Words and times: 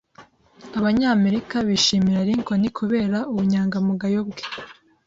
Abanyamerika 0.79 1.55
bishimira 1.67 2.27
Lincoln 2.27 2.63
kubera 2.79 3.17
ubunyangamugayo 3.31 4.19
bwe. 4.29 4.43